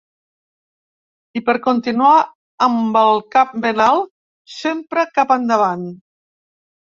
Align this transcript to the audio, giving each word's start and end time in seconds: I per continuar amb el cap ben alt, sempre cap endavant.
I 1.39 1.41
per 1.49 1.53
continuar 1.65 2.13
amb 2.69 2.97
el 3.01 3.21
cap 3.35 3.53
ben 3.65 3.81
alt, 3.87 4.09
sempre 4.55 5.03
cap 5.19 5.35
endavant. 5.39 5.85